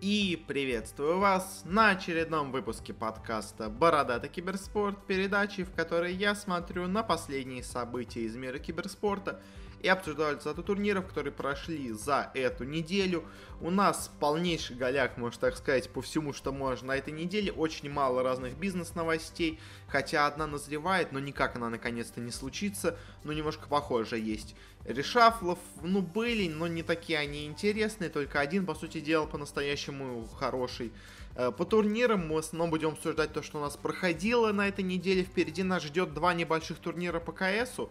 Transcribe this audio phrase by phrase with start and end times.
[0.00, 7.02] И приветствую вас на очередном выпуске подкаста «Бородатый киберспорт», передачи, в которой я смотрю на
[7.02, 9.42] последние события из мира киберспорта
[9.82, 13.24] и обсуждаю результаты турниров, которые прошли за эту неделю.
[13.60, 17.52] У нас полнейший голяк, можно так сказать, по всему, что можно на этой неделе.
[17.52, 19.58] Очень мало разных бизнес-новостей,
[19.88, 22.98] хотя одна назревает, но никак она наконец-то не случится.
[23.24, 24.54] Ну, немножко похоже есть.
[24.84, 28.08] Решафлов, ну, были, но не такие они интересные.
[28.08, 30.92] Только один, по сути дела, по-настоящему хороший.
[31.36, 34.84] Э, по турнирам мы в основном будем обсуждать то, что у нас проходило на этой
[34.84, 35.22] неделе.
[35.22, 37.90] Впереди нас ждет два небольших турнира по КСу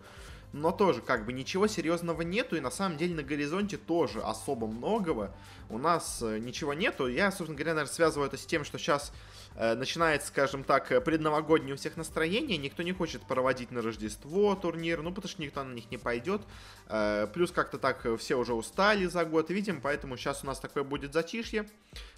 [0.51, 4.67] но тоже как бы ничего серьезного нету, и на самом деле на горизонте тоже особо
[4.67, 5.35] многого
[5.69, 7.07] у нас э, ничего нету.
[7.07, 9.13] Я, собственно говоря, наверное, связываю это с тем, что сейчас
[9.59, 14.55] э, начинается, скажем так, э, предновогоднее у всех настроение, никто не хочет проводить на Рождество
[14.55, 16.41] турнир, ну, потому что никто на них не пойдет,
[16.87, 20.83] э, плюс как-то так все уже устали за год, видим, поэтому сейчас у нас такое
[20.83, 21.69] будет затишье.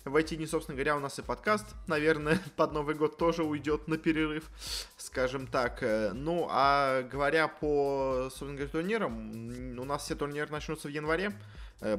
[0.05, 3.87] В эти дни, собственно говоря, у нас и подкаст, наверное, под Новый год тоже уйдет
[3.87, 4.45] на перерыв,
[4.97, 5.83] скажем так.
[6.13, 11.33] Ну, а говоря по, собственно говоря, турнирам, у нас все турниры начнутся в январе,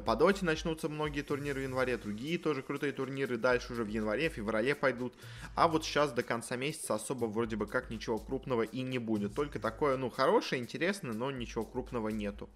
[0.05, 4.29] по доте начнутся многие турниры в январе, другие тоже крутые турниры дальше уже в январе,
[4.29, 5.13] феврале пойдут.
[5.55, 9.35] А вот сейчас до конца месяца особо вроде бы как ничего крупного и не будет.
[9.35, 12.49] Только такое, ну, хорошее, интересное, но ничего крупного нету.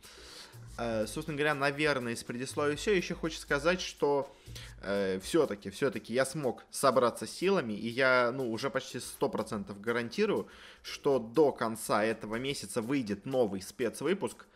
[0.77, 2.95] Э, собственно говоря, наверное, из предисловия все.
[2.95, 4.33] Еще хочу сказать, что
[4.81, 10.47] э, все-таки, все-таки я смог собраться силами, и я, ну, уже почти 100% гарантирую,
[10.81, 14.45] что до конца этого месяца выйдет новый спецвыпуск–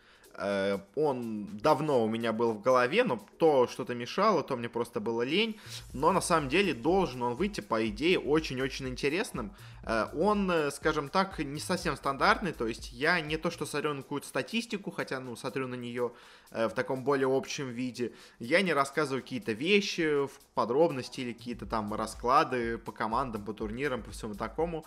[0.96, 5.22] он давно у меня был в голове, но то что-то мешало, то мне просто было
[5.22, 5.58] лень.
[5.92, 9.52] Но на самом деле должен он выйти, по идее, очень-очень интересным.
[9.84, 13.94] Э, он, э, скажем так, не совсем стандартный, то есть я не то что смотрю
[13.94, 16.12] на какую-то статистику, хотя, ну, смотрю на нее
[16.50, 18.12] в таком более общем виде.
[18.38, 24.02] Я не рассказываю какие-то вещи в подробности или какие-то там расклады по командам, по турнирам,
[24.02, 24.84] по всему такому.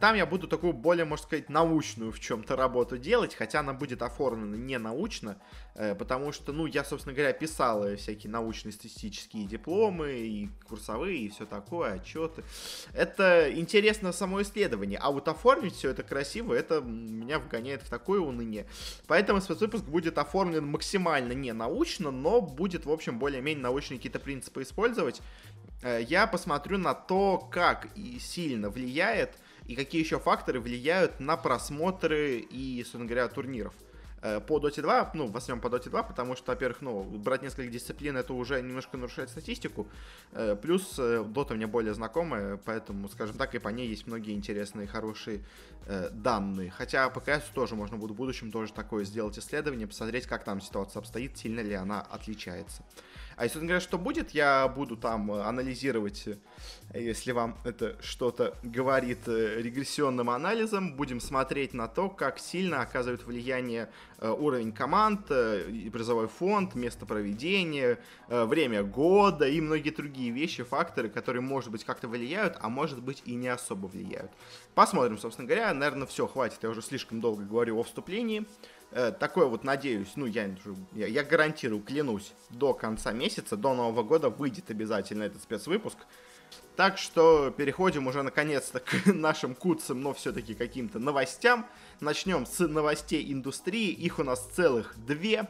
[0.00, 4.02] Там я буду такую более, можно сказать, научную в чем-то работу делать, хотя она будет
[4.02, 9.44] оформлена не научно, э, потому что, ну, я, собственно говоря, писал э, всякие научные статистические
[9.44, 12.44] дипломы и курсовые, и все такое, отчеты.
[12.94, 18.20] Это интересно само исследование, а вот оформить все это красиво, это меня вгоняет в такое
[18.20, 18.66] уныние.
[19.06, 24.62] Поэтому спецвыпуск будет оформлен максимально не научно, но будет, в общем, более-менее научные какие-то принципы
[24.62, 25.20] использовать.
[25.82, 31.36] Э, я посмотрю на то, как и сильно влияет и какие еще факторы влияют на
[31.36, 33.74] просмотры и, собственно говоря, турниров.
[34.26, 37.42] Э, по Dota 2, ну, в основном по Dota 2, потому что, во-первых, ну, брать
[37.42, 39.86] несколько дисциплин, это уже немножко нарушает статистику,
[40.32, 44.34] э, плюс э, Dota мне более знакомая, поэтому, скажем так, и по ней есть многие
[44.34, 45.40] интересные, хорошие
[46.10, 46.70] данные.
[46.70, 50.60] Хотя по CS тоже можно будет в будущем тоже такое сделать исследование, посмотреть, как там
[50.60, 52.82] ситуация обстоит, сильно ли она отличается.
[53.36, 56.38] А если говорят, что будет, я буду там э, анализировать, э,
[56.94, 63.24] если вам это что-то говорит э, регрессионным анализом, будем смотреть на то, как сильно оказывает
[63.24, 63.90] влияние
[64.22, 67.98] уровень команд, призовой фонд, место проведения,
[68.28, 73.22] время года и многие другие вещи, факторы, которые, может быть, как-то влияют, а может быть
[73.26, 74.30] и не особо влияют.
[74.74, 75.74] Посмотрим, собственно говоря.
[75.74, 76.60] Наверное, все, хватит.
[76.62, 78.46] Я уже слишком долго говорю о вступлении.
[78.96, 80.50] Э, такое вот, надеюсь, ну, я,
[80.94, 85.98] я, я гарантирую, клянусь, до конца месяца, до Нового года выйдет обязательно этот спецвыпуск.
[86.76, 91.66] Так что переходим уже наконец-то к нашим куцам, но все-таки каким-то новостям.
[92.00, 93.90] Начнем с новостей индустрии.
[93.90, 95.46] Их у нас целых две.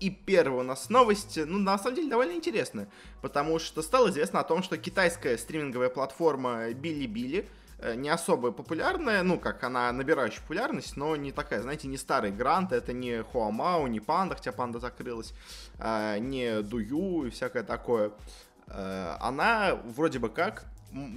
[0.00, 2.88] И первая у нас новость, ну, на самом деле, довольно интересная,
[3.22, 7.46] потому что стало известно о том, что китайская стриминговая платформа Bilibili Э,
[7.96, 12.72] не особо популярная, ну, как она набирающая популярность, но не такая, знаете, не старый Грант,
[12.72, 15.34] это не Хуамао, не Панда, хотя Панда закрылась,
[15.78, 18.12] э, не Дую и всякое такое.
[18.68, 20.64] Э, она вроде бы как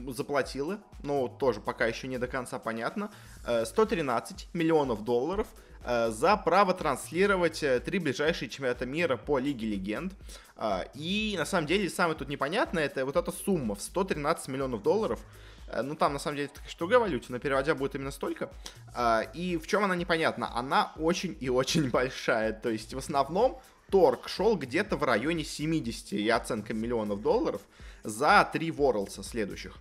[0.07, 3.11] заплатила, но тоже пока еще не до конца понятно,
[3.43, 5.45] 113 миллионов долларов
[5.85, 10.13] за право транслировать три ближайшие чемпионата мира по Лиге Легенд.
[10.95, 15.19] И на самом деле самое тут непонятное, это вот эта сумма в 113 миллионов долларов–
[15.29, 18.49] Э, ну, там, на самом деле, это другая валюте, но переводя будет именно столько.
[18.95, 20.55] А, и в чем она непонятна?
[20.55, 22.53] Она очень и очень большая.
[22.53, 23.59] То есть, в основном,
[23.91, 27.61] торг шел где-то в районе 70 и оценка миллионов долларов
[28.03, 29.75] за три Ворлса следующих.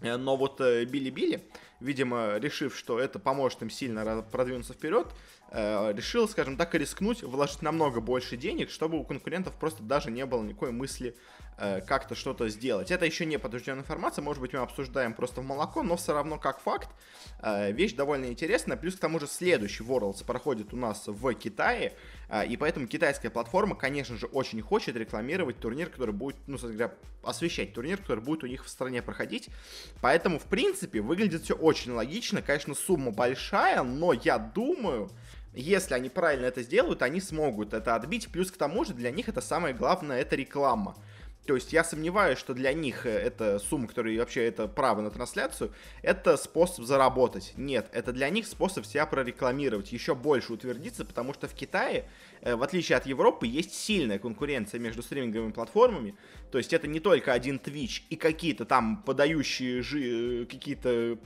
[0.00, 1.42] Э, но вот э, Билли-Билли,
[1.80, 5.08] видимо, решив, что это поможет им сильно продвинуться вперед,
[5.52, 10.44] решил, скажем так, рискнуть, вложить намного больше денег, чтобы у конкурентов просто даже не было
[10.44, 11.16] никакой мысли
[11.62, 12.90] Э, как-то что-то сделать.
[12.90, 16.38] Это еще не подтвержденная информация, может быть, мы обсуждаем просто в молоко, но все равно
[16.38, 16.88] как факт.
[17.42, 18.78] Э, вещь довольно интересная.
[18.78, 21.92] Плюс к тому же следующий Worlds проходит у нас в Китае.
[22.30, 26.94] А, и поэтому китайская платформа, конечно же, очень хочет рекламировать турнир, который будет, ну, говоря,
[27.22, 29.50] освещать турнир, который будет у них в стране проходить.
[30.00, 32.40] Поэтому, в принципе, выглядит все очень логично.
[32.40, 35.10] Конечно, сумма большая, но я думаю,
[35.52, 38.28] если они правильно это сделают, они смогут это отбить.
[38.32, 40.96] Плюс к тому же для них это самое главное, это реклама.
[41.50, 45.10] То есть я сомневаюсь, что для них э, эта сумма, которая вообще это право на
[45.10, 47.54] трансляцию, это способ заработать.
[47.56, 52.04] Нет, это для них способ себя прорекламировать, еще больше утвердиться, потому что в Китае,
[52.42, 56.14] э, в отличие от Европы, есть сильная конкуренция между стриминговыми платформами.
[56.52, 61.18] То есть это не только один Twitch и какие-то там подающие жи- э, какие-то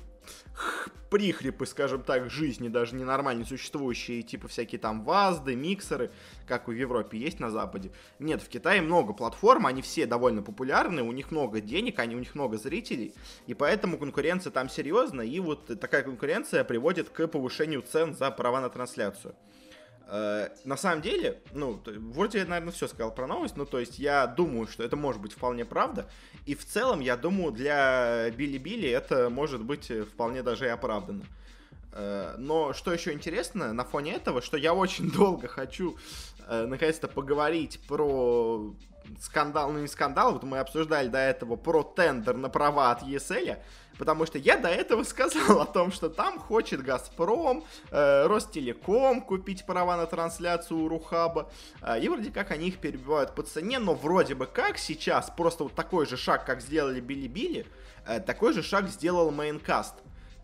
[1.11, 6.11] прихрипы, скажем так, жизни, даже ненормально существующие, типа всякие там вазды, миксеры,
[6.49, 7.93] как в Европе есть на Западе.
[8.19, 12.19] Нет, в Китае много платформ, они все довольно популярны, у них много денег, они, у
[12.19, 13.15] них много зрителей,
[13.47, 18.61] и поэтому конкуренция там серьезная, и вот такая конкуренция приводит к повышению цен за права
[18.61, 19.37] на трансляцию.
[20.06, 21.81] Э, на самом деле, ну,
[22.12, 25.21] вроде я, наверное, все сказал про новость, ну, то есть я думаю, что это может
[25.21, 26.09] быть вполне правда,
[26.47, 31.25] и в целом, я думаю, для Билли-Билли это может быть вполне даже и оправдано.
[31.93, 35.97] Э, но что еще интересно на фоне этого, что я очень долго хочу
[36.49, 38.75] э, наконец-то поговорить про
[39.21, 43.59] скандал, ну не скандал, вот мы обсуждали до этого про тендер на права от ESL,
[43.99, 49.64] Потому что я до этого сказал о том, что там хочет Газпром, э, Ростелеком купить
[49.67, 51.50] права на трансляцию у Рухаба.
[51.81, 55.64] Э, и вроде как они их перебивают по цене, но вроде бы как сейчас просто
[55.64, 57.67] вот такой же шаг, как сделали Bilibili,
[58.06, 59.94] э, такой же шаг сделал Maincast.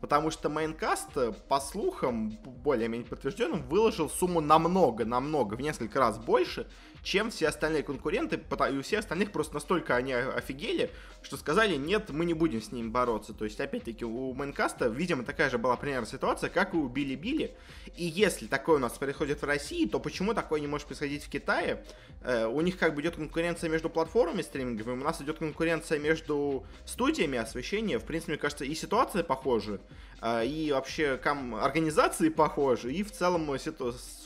[0.00, 6.18] Потому что Maincast, э, по слухам, более-менее подтвержденным, выложил сумму намного, намного, в несколько раз
[6.18, 6.66] больше,
[7.02, 10.90] чем все остальные конкуренты, и у всех остальных просто настолько они офигели,
[11.22, 13.32] что сказали, нет, мы не будем с ним бороться.
[13.34, 16.88] То есть, опять-таки, у Maincast а, видимо, такая же была примерно ситуация, как и у
[16.88, 17.54] Bilibili.
[17.96, 21.28] И если такое у нас происходит в России, то почему такое не может происходить в
[21.28, 21.84] Китае?
[22.22, 26.64] Э, у них как бы идет конкуренция между платформами стриминговыми, у нас идет конкуренция между
[26.84, 27.98] студиями освещения.
[27.98, 29.80] В принципе, мне кажется, и ситуация похожа,
[30.22, 33.50] э, и вообще ком- организации похожи, и в целом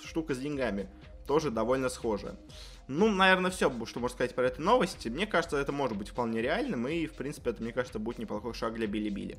[0.04, 0.88] штука с деньгами
[1.26, 2.36] тоже довольно схожая.
[2.86, 5.06] Ну, наверное, все, что можно сказать про эту новость.
[5.06, 8.52] Мне кажется, это может быть вполне реальным, и, в принципе, это, мне кажется, будет неплохой
[8.54, 9.38] шаг для Билли-Билли.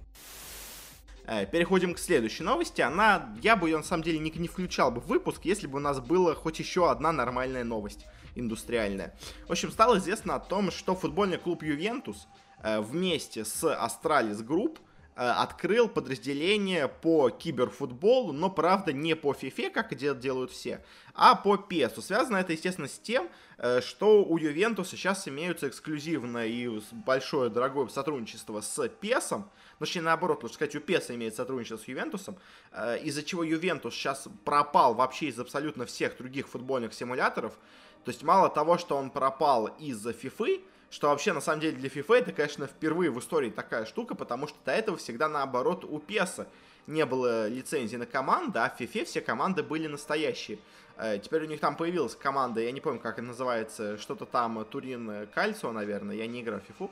[1.27, 2.81] Э, переходим к следующей новости.
[2.81, 5.77] Она, я бы ее на самом деле не, не включал бы в выпуск, если бы
[5.77, 8.05] у нас была хоть еще одна нормальная новость
[8.35, 9.15] индустриальная.
[9.47, 12.27] В общем, стало известно о том, что футбольный клуб Ювентус
[12.61, 14.79] э, вместе с Astralis Group
[15.15, 20.83] открыл подразделение по киберфутболу, но, правда, не по FIFA, как делают все,
[21.13, 22.01] а по PES.
[22.01, 27.87] Связано это, естественно, с тем, э, что у Ювентуса сейчас имеются эксклюзивное и большое дорогое
[27.87, 29.43] сотрудничество с PES,
[29.79, 32.37] точнее, наоборот, лучше сказать, у PES имеет сотрудничество с Ювентусом,
[32.73, 37.53] э, из-за чего Ювентус сейчас пропал вообще из абсолютно всех других футбольных симуляторов.
[38.03, 40.61] То есть мало того, что он пропал из-за FIFA,
[40.95, 44.47] что вообще, на самом деле, для FIFA это, конечно, впервые в истории такая штука, потому
[44.47, 46.47] что до этого всегда наоборот у PES
[46.87, 50.57] не было лицензии на команды, а в FIFA все команды были настоящие.
[50.97, 54.63] Э, теперь у них там появилась команда, я не помню, как она называется, что-то там
[54.65, 56.89] Турин Кальцио, наверное, я не играл в.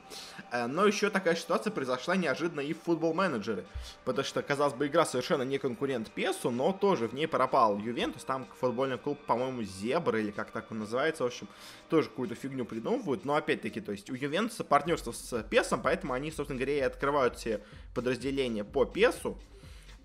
[0.50, 3.64] Э, но еще такая ситуация произошла неожиданно и в футбол менеджеры.
[4.04, 8.24] Потому что, казалось бы, игра совершенно не конкурент Песу, но тоже в ней пропал Ювентус,
[8.24, 11.48] там футбольный клуб, по-моему, Зебра, или как так он называется, в общем,
[11.88, 13.24] тоже какую-то фигню придумывают.
[13.24, 17.36] Но опять-таки, то есть у Ювентуса партнерство с Песом, поэтому они, собственно говоря, и открывают
[17.36, 17.60] все
[17.94, 19.38] подразделения по Песу.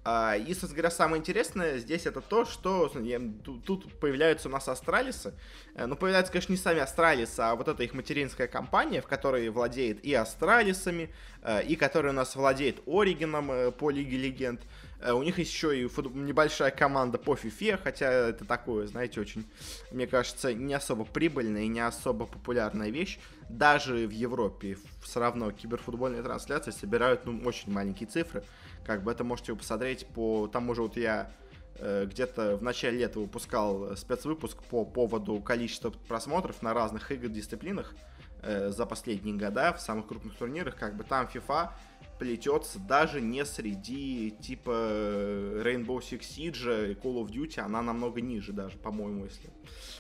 [0.06, 2.90] А, и, собственно говоря, самое интересное здесь это то, что
[3.66, 5.34] тут появляются у нас астралисы.
[5.76, 9.50] Э, ну, появляются, конечно, не сами астралисы, а вот эта их материнская компания, в которой
[9.50, 14.62] владеет и астралисами, э, и которая у нас владеет Оригином э, по Лиге Легенд.
[15.02, 19.46] У них есть еще и небольшая команда по FIFA, хотя это такое, знаете, очень,
[19.92, 23.18] мне кажется, не особо прибыльная и не особо популярная вещь.
[23.48, 28.44] Даже в Европе все равно киберфутбольные трансляции собирают ну, очень маленькие цифры.
[28.90, 31.32] Как бы это можете посмотреть по тому же вот я
[31.76, 37.94] э, где-то в начале лета выпускал спецвыпуск по поводу количества просмотров на разных игр дисциплинах
[38.42, 40.76] э, за последние года в самых крупных турнирах.
[40.76, 41.70] Как бы там FIFA
[42.18, 48.54] плетется даже не среди типа Rainbow Six Siege и Call of Duty, она намного ниже
[48.54, 49.52] даже, по-моему, если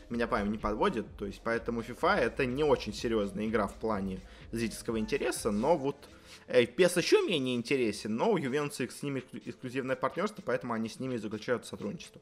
[0.10, 1.06] меня память не подводит.
[1.16, 6.10] То есть поэтому FIFA это не очень серьезная игра в плане зрительского интереса, но вот
[6.52, 11.16] Э, еще менее интересен, но у Ювентуса с ними эксклюзивное партнерство, поэтому они с ними
[11.18, 12.20] заключают сотрудничество.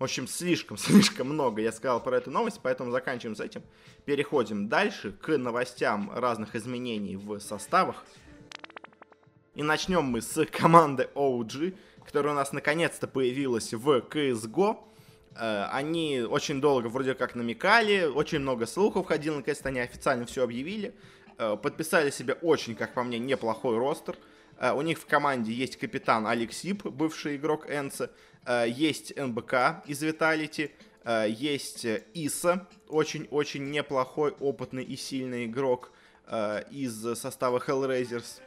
[0.00, 3.62] В общем, слишком-слишком много я сказал про эту новость, поэтому заканчиваем с этим.
[4.04, 8.04] Переходим дальше к новостям разных изменений в составах.
[9.54, 14.76] И начнем мы с команды OG, которая у нас наконец-то появилась в CSGO.
[15.36, 20.42] Э, они очень долго вроде как намекали, очень много слухов ходило, наконец-то они официально все
[20.42, 20.96] объявили.
[21.38, 24.16] Э, подписали себе очень, как по мне, неплохой ростер.
[24.58, 28.10] Э, у них в команде есть капитан Алексип, бывший игрок Энса,
[28.66, 30.70] есть НБК из Виталити,
[31.28, 35.92] есть Иса, очень-очень неплохой, опытный и сильный игрок
[36.70, 38.40] из состава Hellraisers,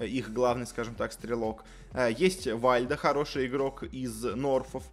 [0.00, 1.64] их главный, скажем так, стрелок.
[2.10, 4.84] Есть Вальда, хороший игрок из Норфов.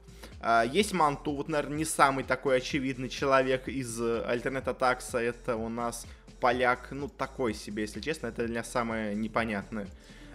[0.71, 5.19] Есть Манту, вот, наверное, не самый такой очевидный человек из Альтернет Атакса.
[5.19, 6.07] Это у нас
[6.39, 8.27] поляк, ну, такой себе, если честно.
[8.27, 9.87] Это для меня самое непонятное.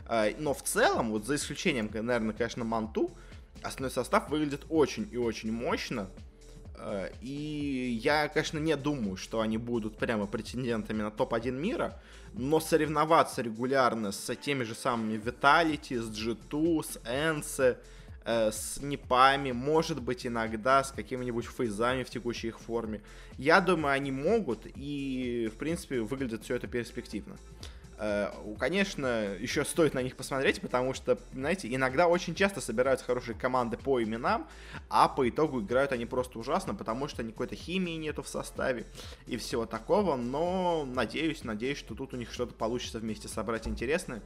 [0.07, 3.11] А, но в целом, вот за исключением, наверное, конечно, Манту,
[3.63, 6.11] основной состав выглядит очень и очень мощно.
[6.77, 12.01] А, и я, конечно, не думаю, что они будут прямо претендентами на топ-1 мира,
[12.33, 17.79] но соревноваться регулярно с теми же самыми Vitality, с G2, с Энсе,
[18.31, 23.01] э, с непами, может быть, иногда с какими-нибудь фейзами в текущей их форме.
[23.39, 27.37] Я думаю, они могут, и, в принципе, выглядит все это перспективно.
[28.03, 33.35] Э, конечно, еще стоит на них посмотреть, потому что, знаете, иногда очень часто собираются хорошие
[33.35, 34.47] команды по именам,
[34.89, 38.87] а по итогу играют они просто ужасно, потому что никакой-то химии нету в составе
[39.27, 44.23] и всего такого, но надеюсь, надеюсь, что тут у них что-то получится вместе собрать интересное.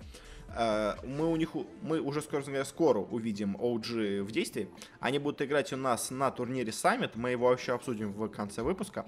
[0.57, 1.51] Э, мы у них,
[1.83, 4.69] мы уже скоро, говоря, скоро увидим OG в действии.
[5.01, 9.07] Они будут играть у нас на турнире Summit, мы его вообще обсудим в конце выпуска.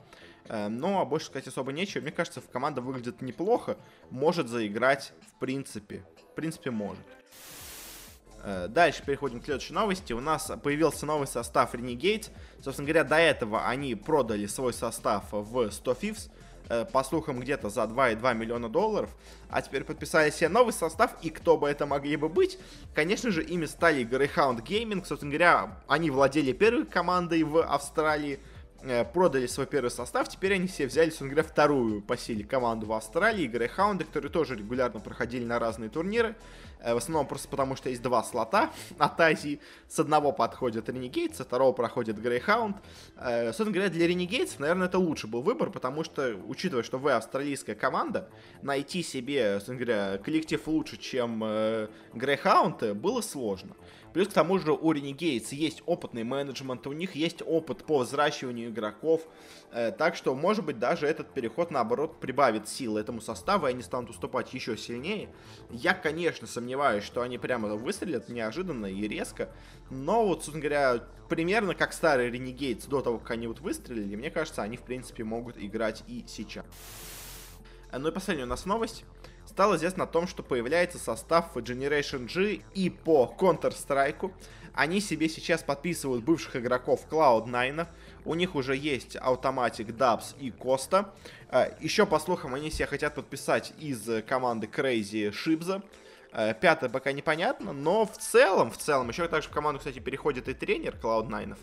[0.49, 2.03] Э, но больше сказать особо нечего.
[2.03, 3.77] Мне кажется, команда выглядит неплохо,
[4.11, 6.05] может заиграть в принципе.
[6.33, 7.05] В принципе, может.
[8.43, 10.13] Э, дальше переходим к следующей новости.
[10.13, 12.29] У нас появился новый состав Renegade.
[12.63, 16.31] Собственно говоря, до этого они продали свой состав в 100 Fifths.
[16.69, 19.11] Э, по слухам, где-то за 2,2 миллиона долларов.
[19.49, 22.59] А теперь подписали себе новый состав, и кто бы это могли бы быть?
[22.93, 25.05] Конечно же, ими стали Greyhound Gaming.
[25.07, 28.41] Собственно говоря, они владели первой командой в Австралии,
[29.13, 32.93] продали свой первый состав, теперь они все взяли, собственно говоря, вторую по силе команду в
[32.93, 36.37] Австралии, Грейхаунды, которые тоже регулярно проходили на разные турниры,
[36.81, 41.35] э, в основном просто потому, что есть два слота от Азии, с одного подходит Renegade,
[41.35, 42.77] со второго проходит Грейхаунд.
[43.17, 47.13] Э, собственно говоря, для Renegades, наверное, это лучший был выбор, потому что, учитывая, что вы
[47.13, 48.29] австралийская команда,
[48.63, 51.41] найти себе, собственно говоря, коллектив лучше, чем
[52.15, 53.75] Грейхаунд, было сложно.
[54.17, 58.71] Плюс к тому же у Renegades есть опытный менеджмент, у них есть опыт по взращиванию
[58.71, 59.21] игроков.
[59.73, 63.83] Э, так что, может быть, даже этот переход, наоборот, прибавит силы этому составу, и они
[63.83, 65.29] станут уступать еще сильнее.
[65.69, 69.51] Я, конечно, сомневаюсь, что они прямо выстрелят неожиданно и резко.
[69.91, 74.31] Но вот, собственно говоря, примерно как старые Renegades до того, как они вот выстрелили, мне
[74.31, 76.65] кажется, они, в принципе, могут играть и сейчас.
[77.93, 79.05] Э, ну и последняя у нас новость
[79.47, 84.33] стало известно о том, что появляется состав Generation G и по Counter-Strike.
[84.75, 87.87] Они себе сейчас подписывают бывших игроков Cloud9.
[88.25, 91.15] У них уже есть Automatic, Dubs и Коста.
[91.51, 95.83] Э, Еще, по слухам, они себе хотят подписать из команды Crazy Шибза.
[96.33, 100.49] Э, пятое пока непонятно, но в целом, в целом, еще также в команду, кстати, переходит
[100.49, 101.57] и тренер Cloud9.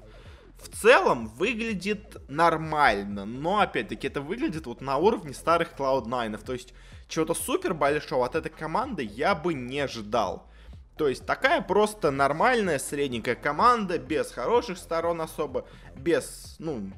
[0.62, 6.44] В целом выглядит нормально, но опять-таки это выглядит вот на уровне старых Cloud9.
[6.44, 6.74] То есть
[7.08, 10.50] чего-то супер большого от этой команды я бы не ожидал.
[10.98, 16.92] То есть такая просто нормальная средненькая команда, без хороших сторон особо, без, ну,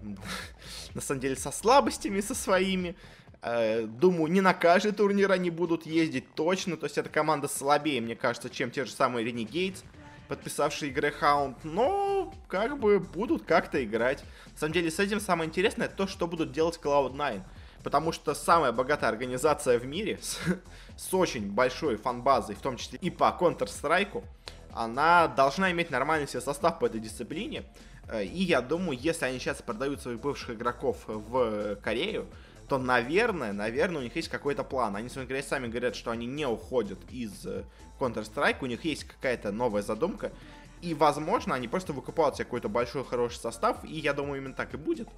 [0.94, 2.96] на самом деле со слабостями со своими.
[3.42, 8.02] Э, думаю, не на каждый турнир они будут ездить точно, то есть эта команда слабее,
[8.02, 9.84] мне кажется, чем те же самые Renegades,
[10.28, 14.24] подписавшие Greyhound, но как бы будут как-то играть.
[14.54, 17.42] На самом деле с этим самое интересное то, что будут делать Cloud9
[17.86, 20.40] потому что самая богатая организация в мире с,
[20.98, 24.24] с очень большой фан-базой, в том числе и по Counter-Strike,
[24.74, 27.64] она должна иметь нормальный себе состав по этой дисциплине.
[28.10, 32.28] Э, и я думаю, если они сейчас продают своих бывших игроков в Корею,
[32.68, 34.96] то, наверное, наверное, у них есть какой-то план.
[34.96, 37.64] Они, собственно говоря, сами говорят, что они не уходят из э,
[38.00, 40.32] Counter-Strike, у них есть какая-то новая задумка.
[40.82, 44.74] И, возможно, они просто выкупают себе какой-то большой хороший состав, и я думаю, именно так
[44.74, 45.10] и будет.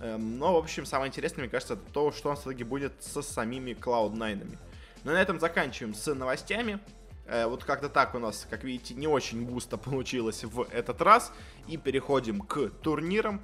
[0.00, 2.64] Эм, но, в общем, самое интересное, мне кажется, это то, что у нас в итоге
[2.64, 4.58] будет со самими Cloud9.
[5.04, 6.80] Ну и на этом заканчиваем с новостями.
[7.26, 11.32] Э, вот как-то так у нас, как видите, не очень густо получилось в этот раз.
[11.68, 13.42] И переходим к турнирам.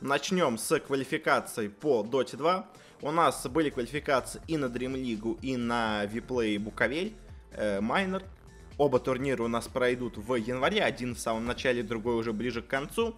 [0.00, 2.66] Начнем с квалификации по Dota 2.
[3.02, 7.12] У нас были квалификации и на Dream League, и на Vplay Буковель,
[7.52, 7.80] э.
[8.78, 12.66] Оба турнира у нас пройдут в январе, один в самом начале, другой уже ближе к
[12.66, 13.14] концу.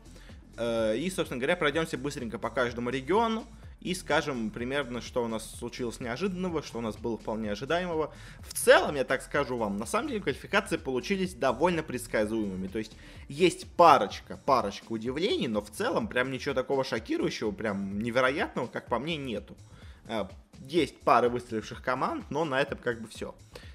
[0.57, 3.45] Э, и, собственно говоря, пройдемся быстренько по каждому региону
[3.83, 8.15] и скажем примерно, что у нас случилось неожиданного, что у нас было вполне ожидаемого.
[8.41, 12.69] В целом, я так скажу вам, на самом деле квалификации получились довольно предсказуемыми.
[12.69, 12.97] То есть
[13.29, 18.99] есть парочка, парочка удивлений, но в целом прям ничего такого шокирующего, прям невероятного, как по
[18.99, 19.57] мне, нету.
[20.07, 20.27] Э,
[20.61, 23.35] есть пары выстреливших команд, но на этом как бы все.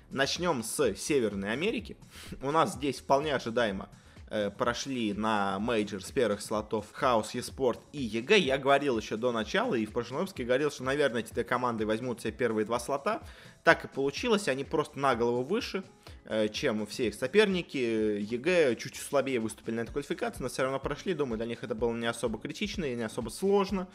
[0.10, 1.98] Начнем с Северной Америки.
[2.42, 3.90] У нас здесь вполне ожидаемо
[4.30, 8.38] Э, прошли на мейджор с первых слотов Chaos Esports и EG.
[8.38, 11.86] Я говорил еще до начала, и в прошлом выпуске говорил, что, наверное, эти две команды
[11.86, 13.22] возьмут себе первые два слота.
[13.64, 15.84] Так и получилось, они просто на голову выше,
[16.26, 17.78] э, чем все их соперники.
[17.78, 21.14] EG чуть слабее выступили на этой квалификации, но все равно прошли.
[21.14, 23.88] Думаю, для них это было не особо критично и не особо сложно.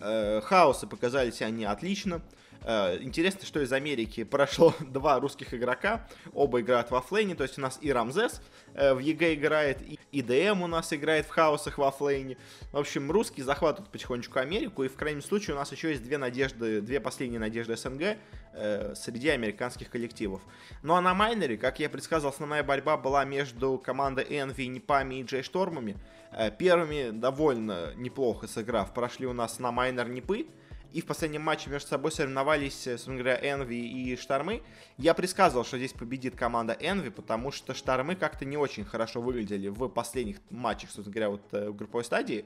[0.00, 2.22] Э, хаосы показались они отлично.
[2.66, 7.58] Э, интересно, что из Америки прошло два русских игрока, оба играют в оффлейне, то есть
[7.58, 8.42] у нас и Рамзес
[8.74, 9.78] э, в EG играет,
[10.10, 12.36] и DM у нас играет в хаосах в оффлейне.
[12.72, 16.18] В общем, русские захватывают потихонечку Америку, и в крайнем случае у нас еще есть две
[16.18, 18.16] надежды, две последние надежды СНГ
[18.54, 20.42] э, среди американских коллективов.
[20.82, 25.22] Ну а на майнере, как я предсказывал, основная борьба была между командой Envy, НИПами и
[25.22, 25.96] Джей Штормами.
[26.32, 30.48] Э, первыми довольно неплохо сыграв, прошли у нас на майнер НИПы,
[30.92, 34.62] и в последнем матче между собой соревновались, э, собственно говоря, Envy и Штормы.
[34.96, 39.68] Я предсказывал, что здесь победит команда Envy, потому что Штормы как-то не очень хорошо выглядели
[39.68, 42.44] в последних матчах, собственно говоря, вот э, в групповой стадии,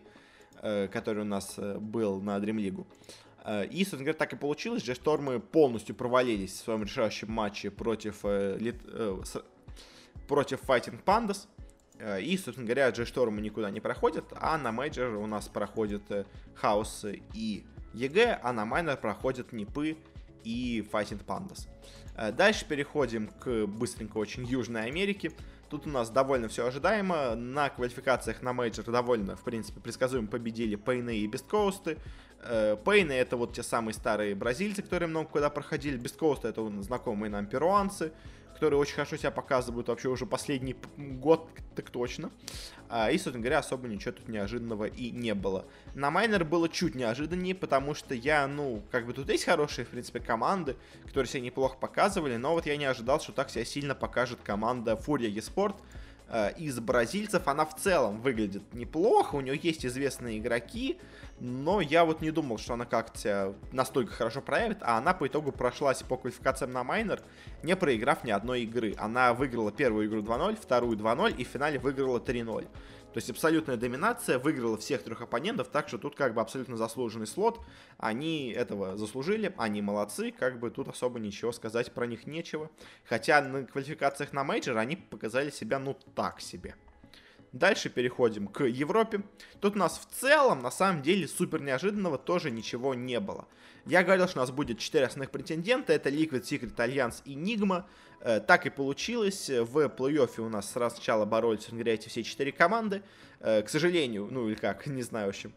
[0.62, 2.86] э, который у нас был на Dream League.
[3.70, 8.20] И, собственно говоря, так и получилось, что Штормы полностью провалились в своем решающем матче против,
[10.28, 11.46] против Fighting Pandas.
[12.20, 16.02] И, собственно говоря, Джей Штормы никуда не проходят, а на мейджор у нас проходят
[16.54, 17.64] Chaos и
[17.94, 19.96] EG, а на майнер проходят НИПы
[20.44, 21.68] и Fighting Pandas.
[22.16, 25.32] Э, дальше переходим к быстренько очень Южной Америке.
[25.68, 27.34] Тут у нас довольно все ожидаемо.
[27.36, 31.98] На квалификациях на мейджор довольно, в принципе, предсказуемо победили paiN ы и beastcoast ы.
[32.42, 35.96] Э, paiN ы это вот те самые старые бразильцы, которые много куда проходили.
[35.96, 38.12] beastcoast ы это знакомые нам перуанцы
[38.60, 42.30] которые очень хорошо себя показывают вообще уже последний год, так точно.
[42.90, 45.64] А, и, собственно говоря, особо ничего тут неожиданного и не было.
[45.94, 49.88] На майнер было чуть неожиданнее, потому что я, ну, как бы тут есть хорошие, в
[49.88, 53.94] принципе, команды, которые себя неплохо показывали, но вот я не ожидал, что так себя сильно
[53.94, 55.76] покажет команда Фурия Еспорт.
[55.76, 55.99] Э,
[56.58, 60.98] из бразильцев она в целом выглядит неплохо, у нее есть известные игроки,
[61.40, 65.52] но я вот не думал, что она как-то настолько хорошо проявит, а она по итогу
[65.52, 67.20] прошлась по квалификациям на майнер,
[67.62, 68.94] не проиграв ни одной игры.
[68.98, 72.68] Она выиграла первую игру 2-0, вторую 2-0 и в финале выиграла 3-0.
[73.12, 77.26] То есть абсолютная доминация, выиграла всех трех оппонентов, так что тут как бы абсолютно заслуженный
[77.26, 77.60] слот.
[77.98, 82.70] Они этого заслужили, они молодцы, как бы тут особо ничего сказать про них нечего.
[83.04, 86.76] Хотя на квалификациях на мейджор они показали себя ну так себе.
[87.52, 89.22] Дальше переходим к Европе.
[89.60, 93.48] Тут у нас в целом, на самом деле, супер неожиданного тоже ничего не было.
[93.86, 95.92] Я говорил, что у нас будет 4 основных претендента.
[95.92, 97.86] Это Liquid, Secret, Alliance и Nigma.
[98.20, 99.48] Э, так и получилось.
[99.48, 103.02] В плей-оффе у нас сначала боролись, говоря, эти все четыре команды.
[103.40, 105.52] Э, к сожалению, ну или как, не знаю, в общем.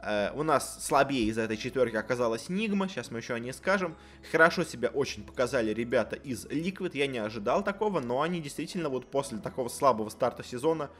[0.00, 3.96] Э, у нас слабее из этой четверки оказалась Нигма, сейчас мы еще о ней скажем.
[4.30, 9.10] Хорошо себя очень показали ребята из Liquid, я не ожидал такого, но они действительно вот
[9.10, 10.90] после такого слабого старта сезона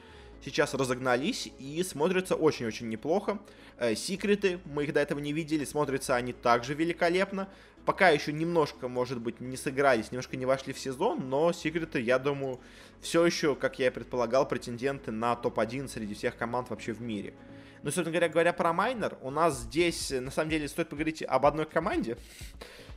[0.45, 3.39] сейчас разогнались и смотрятся очень-очень неплохо.
[3.79, 7.49] Э, секреты, мы их до этого не видели, смотрятся они также великолепно.
[7.85, 12.19] Пока еще немножко, может быть, не сыгрались, немножко не вошли в сезон, но секреты, я
[12.19, 12.59] думаю,
[13.01, 17.35] все еще, как я и предполагал, претенденты на топ-1 среди всех команд вообще в мире.
[17.83, 21.45] Но, собственно говоря, говоря про майнер, у нас здесь, на самом деле, стоит поговорить об
[21.45, 22.17] одной команде,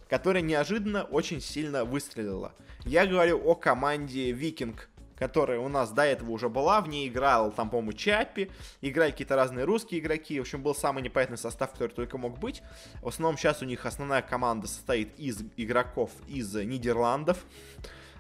[0.08, 2.54] которая неожиданно очень сильно выстрелила.
[2.86, 7.52] Я говорю о команде Викинг которая у нас до этого уже была, в ней играл
[7.52, 8.52] там, по-моему, Чаппи,
[8.82, 12.62] играли какие-то разные русские игроки, в общем, был самый непонятный состав, который только мог быть.
[13.02, 17.46] В основном сейчас у них основная команда состоит из игроков из Нидерландов,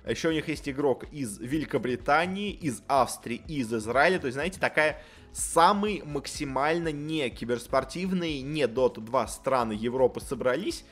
[0.08, 5.02] еще у них есть игрок из Великобритании, из Австрии, из Израиля, то есть, знаете, такая
[5.34, 10.84] самый максимально не киберспортивные, не Dota 2 страны Европы собрались,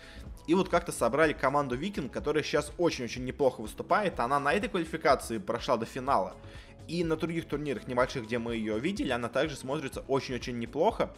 [0.48, 4.20] и вот как-то собрали команду Викинг, которая сейчас очень-очень неплохо выступает.
[4.20, 6.36] Она на этой квалификации прошла до финала.
[6.88, 11.12] И на других турнирах небольших, где мы ее видели, она также смотрится очень-очень неплохо.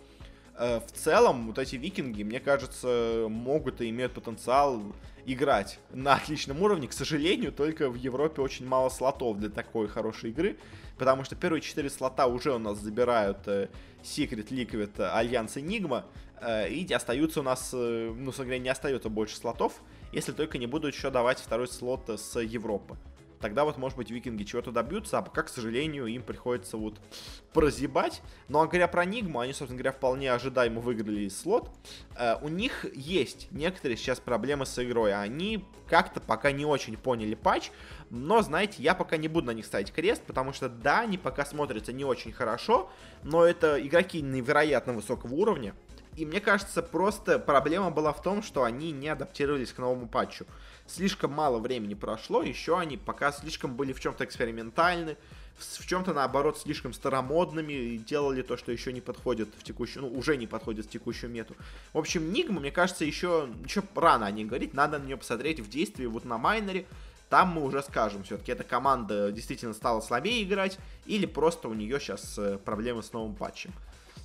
[0.57, 4.81] Э, в целом, вот эти викинги, мне кажется, могут и имеют потенциал
[5.25, 6.87] играть на отличном уровне.
[6.87, 10.57] К сожалению, только в Европе очень мало слотов для такой хорошей игры,
[10.97, 13.69] потому что первые четыре слота уже у нас забирают э,
[14.03, 16.05] Secret, Liquid, Alliance, Nigma.
[16.41, 19.73] Э, и остаются у нас, э, ну, говоря, не остается больше слотов,
[20.11, 22.97] если только не будут еще давать второй слот с Европы.
[23.39, 26.99] Тогда вот, может быть, викинги чего-то добьются, а пока, к сожалению, им приходится вот
[27.53, 28.21] прозябать.
[28.47, 31.69] Ну, а говоря про Нигму, они, собственно говоря, вполне ожидаемо выиграли слот.
[32.17, 37.35] Э, у них есть некоторые сейчас проблемы с игрой, они как-то пока не очень поняли
[37.35, 37.71] патч,
[38.09, 41.45] но, знаете, я пока не буду на них ставить крест, потому что, да, они пока
[41.45, 42.89] смотрятся не очень хорошо,
[43.23, 45.73] но это игроки невероятно высокого уровня,
[46.17, 50.47] и мне кажется, просто проблема была в том, что они не адаптировались к новому патчу.
[50.87, 55.17] Слишком мало времени прошло, еще они пока слишком были в чем-то экспериментальны,
[55.57, 60.17] в чем-то наоборот слишком старомодными и делали то, что еще не подходит в текущую, ну
[60.17, 61.55] уже не подходит в текущую мету.
[61.93, 65.59] В общем, Нигма, мне кажется, еще, еще рано о ней говорить, надо на нее посмотреть
[65.59, 66.85] в действии вот на майнере,
[67.29, 71.99] там мы уже скажем, все-таки эта команда действительно стала слабее играть, или просто у нее
[71.99, 73.73] сейчас э, проблемы с новым патчем.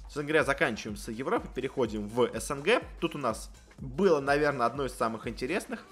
[0.02, 2.82] Собственно говоря, заканчиваем с Европы, переходим в СНГ.
[3.00, 5.84] Тут у нас было, наверное, одно из самых интересных.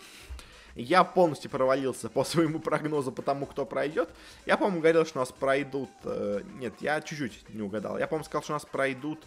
[0.74, 4.08] Я полностью провалился по своему прогнозу по тому, кто пройдет.
[4.46, 5.90] Я, по-моему, говорил, что у нас пройдут...
[6.04, 7.98] Э, нет, я чуть-чуть не угадал.
[7.98, 9.22] Я, по-моему, сказал, что у нас пройдут...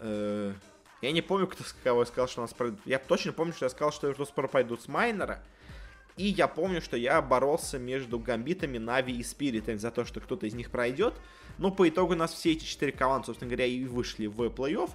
[0.00, 0.52] Э,
[1.02, 2.80] я не помню, кто кого я сказал, что у нас пройдут.
[2.86, 5.42] Я точно помню, что я сказал, что Virtus.pro пойдут с Майнера.
[6.16, 10.46] И я помню, что я боролся между Гамбитами, Нави и Спиритами за то, что кто-то
[10.46, 11.14] из них пройдет.
[11.58, 14.90] Но по итогу у нас все эти четыре команды, собственно говоря, и вышли в плей-офф.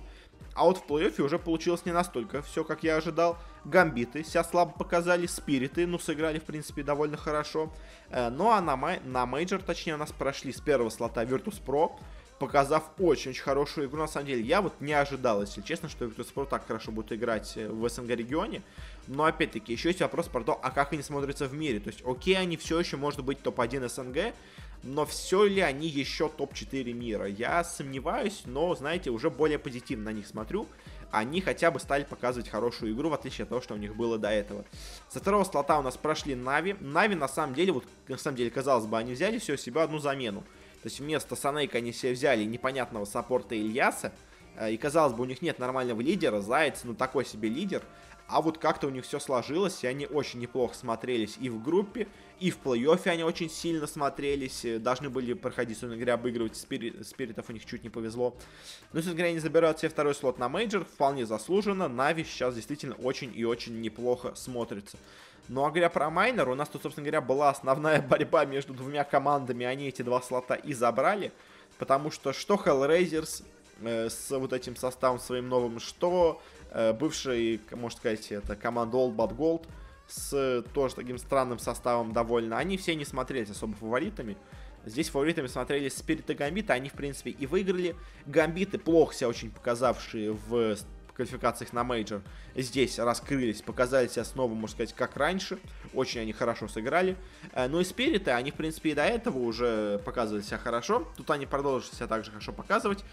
[0.56, 3.38] А вот в плей-оффе уже получилось не настолько все, как я ожидал.
[3.66, 7.72] Гамбиты себя слабо показали, спириты, ну, сыграли, в принципе, довольно хорошо.
[8.10, 11.92] Э, ну, а на, май- на мейджор, точнее, у нас прошли с первого слота Virtus.pro,
[12.40, 14.42] показав очень-очень хорошую игру, на самом деле.
[14.42, 18.10] Я вот не ожидал, если честно, что Virtus.pro так хорошо будет играть э, в СНГ
[18.12, 18.62] регионе.
[19.08, 21.80] Но, опять-таки, еще есть вопрос про то, а как они смотрятся в мире.
[21.80, 24.34] То есть, окей, они все еще, может быть, топ-1 СНГ,
[24.84, 27.28] но все ли они еще топ-4 мира?
[27.28, 30.68] Я сомневаюсь, но, знаете, уже более позитивно на них смотрю.
[31.12, 34.18] Они хотя бы стали показывать хорошую игру, в отличие от того, что у них было
[34.18, 34.64] до этого.
[35.10, 36.76] Со второго слота у нас прошли Нави.
[36.80, 40.00] Нави, на самом деле, вот, на самом деле, казалось бы, они взяли все себе одну
[40.00, 40.42] замену.
[40.82, 44.14] То есть вместо Санейка они себе взяли непонятного саппорта Ильяса.
[44.56, 46.42] Э, и казалось бы, у них нет нормального лидера.
[46.42, 47.82] Заяц, ну такой себе лидер.
[48.30, 52.08] А вот как-то у них все сложилось, и они очень неплохо смотрелись и в группе,
[52.40, 54.64] и в плей-оффе они очень сильно смотрелись.
[54.66, 58.36] Э, должны были проходить, собственно говоря, обыгрывать спирит, спиритов, у них чуть не повезло.
[58.94, 61.88] Но, собственно говоря, они забирают себе второй слот на мейджор, вполне заслуженно.
[61.88, 64.98] Нави сейчас действительно очень и очень неплохо смотрится.
[65.48, 69.04] Ну а говоря про майнер, у нас тут, собственно говоря, была основная борьба между двумя
[69.06, 71.32] командами, они эти два слота и забрали.
[71.80, 73.44] Потому что что Hellraisers
[73.82, 76.40] э, с вот этим составом своим новым, что
[76.74, 79.68] бывший, можно сказать, это команда All But Gold
[80.08, 82.58] с тоже таким странным составом довольно.
[82.58, 84.38] Они все не смотрелись особо фаворитами.
[84.86, 87.96] Здесь фаворитами смотрелись Спирит и Гамбиты, они, в принципе, и выиграли.
[88.26, 90.78] Гамбиты, плохо себя очень показавшие в
[91.20, 92.22] квалификациях на мейджор,
[92.56, 95.60] здесь раскрылись, показали себя снова, можно сказать, как раньше.
[95.94, 97.18] Очень они хорошо сыграли.
[97.52, 101.06] Э, ну и Спириты, они, в принципе, и до этого уже показывали себя хорошо.
[101.18, 103.04] Тут они продолжат себя также хорошо показывать.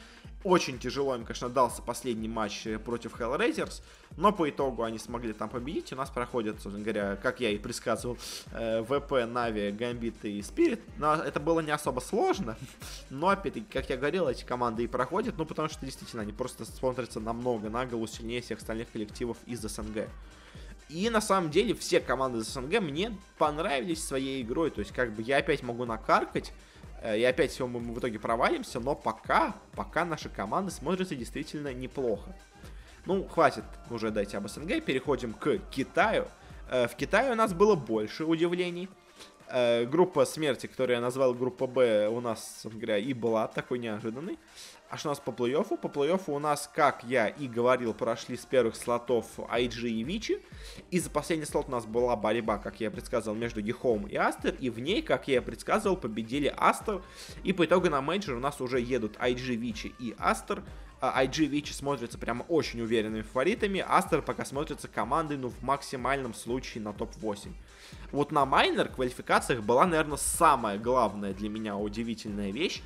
[0.44, 3.82] Очень тяжело им, конечно, дался последний матч э, против Hellraisers,
[4.16, 5.92] но по итогу они смогли там победить.
[5.92, 8.16] У нас проходят, собственно говоря, как я и предсказывал,
[8.52, 10.80] э, ВП, Нави, Гамбит и Спирит.
[10.98, 12.56] Но это было не особо сложно,
[13.10, 16.64] но, опять-таки, как я говорил, эти команды и проходят, ну, потому что, действительно, они просто
[16.64, 20.08] смотрятся намного на голову сильнее всех остальных коллективов из СНГ.
[20.88, 24.70] И на самом деле все команды из СНГ мне понравились своей игрой.
[24.70, 26.52] То есть, как бы я опять могу накаркать,
[27.04, 32.34] и опять все мы в итоге провалимся, но пока, пока наши команды смотрятся действительно неплохо.
[33.06, 36.26] Ну, хватит уже дать об СНГ, переходим к Китаю.
[36.68, 38.88] Э, в Китае у нас было больше удивлений.
[39.48, 43.78] Э, группа смерти, которую я назвал группа Б, у нас, собственно говоря, и была такой
[43.78, 44.38] неожиданной.
[44.88, 45.76] А что у нас по плей-оффу?
[45.76, 50.40] По плей-оффу у нас, как я и говорил, прошли с первых слотов IG и Вичи.
[50.90, 54.54] И за последний слот у нас была борьба, как я предсказывал, между EHOME и Aster.
[54.60, 57.02] И в ней, как я предсказывал, победили Aster.
[57.42, 60.62] И по итогу на мейджор у нас уже едут IG, Вичи и Aster.
[61.00, 63.84] IG Вичи смотрятся прямо очень уверенными фаворитами.
[63.86, 67.52] Aster пока смотрится командой, ну, в максимальном случае на топ-8.
[68.12, 72.82] Вот на майнер квалификациях была, наверное, самая главная для меня удивительная вещь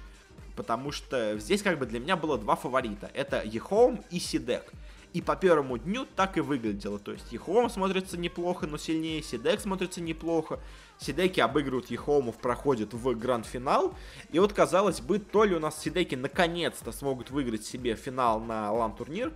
[0.61, 3.11] потому что здесь как бы для меня было два фаворита.
[3.15, 4.71] Это EHOME и CDEC.
[5.15, 6.99] И по первому дню так и выглядело.
[6.99, 10.61] То есть EHOME смотрится неплохо, но сильнее, CDEC смотрится неплохо.
[10.99, 13.95] Сидеки обыгрывают Ехоумов, проходят в гранд-финал.
[14.33, 18.71] И вот, казалось бы, то ли у нас Сидеки наконец-то смогут выиграть себе финал на
[18.71, 19.33] лан-турнир,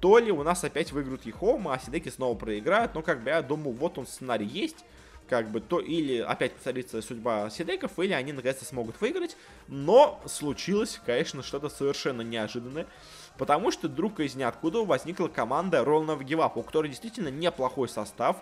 [0.00, 2.94] то ли у нас опять выиграют Ехоума, а Сидеки снова проиграют.
[2.94, 4.84] Но как бы я думаю, вот он сценарий есть
[5.28, 9.36] как бы то или опять повторится судьба Сидеков, или они наконец-то смогут выиграть.
[9.68, 12.86] Но случилось, конечно, что-то совершенно неожиданное.
[13.36, 18.38] Потому что вдруг из ниоткуда возникла команда Roll Give у которой действительно неплохой состав.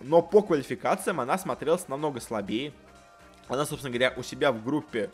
[0.00, 2.72] Но по квалификациям она смотрелась намного слабее.
[3.48, 5.10] Она, собственно говоря, у себя в группе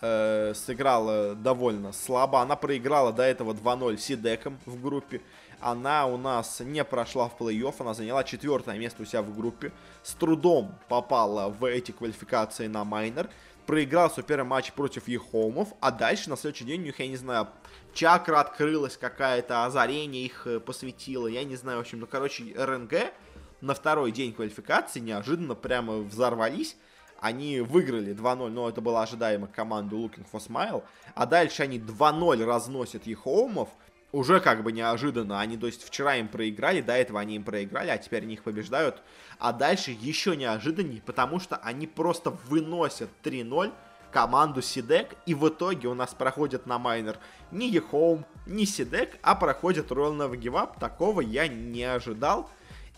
[0.00, 2.40] э, сыграла довольно слабо.
[2.40, 5.22] Она проиграла до этого 2-0 Сидеком в группе.
[5.64, 9.72] Она у нас не прошла в плей-офф, она заняла четвертое место у себя в группе.
[10.02, 13.30] С трудом попала в эти квалификации на майнер.
[13.64, 17.16] Проиграл свой первый матч против Ехомов, а дальше на следующий день у них, я не
[17.16, 17.48] знаю,
[17.94, 23.14] чакра открылась какая-то, озарение их э, посвятило, я не знаю, в общем, ну, короче, РНГ
[23.62, 26.76] на второй день квалификации неожиданно прямо взорвались
[27.24, 30.84] они выиграли 2-0, но это было ожидаемо команду Looking for Smile.
[31.14, 33.70] А дальше они 2-0 разносят Ехоумов.
[34.14, 35.40] Уже как бы неожиданно.
[35.40, 38.44] Они, то есть, вчера им проиграли, до этого они им проиграли, а теперь они их
[38.44, 39.02] побеждают.
[39.40, 43.72] А дальше еще неожиданнее, потому что они просто выносят 3-0
[44.12, 47.18] команду CDEC, и в итоге у нас проходит на майнер
[47.50, 50.78] не EHOME, не CDEC, а проходит Give Up.
[50.78, 52.48] Такого я не ожидал.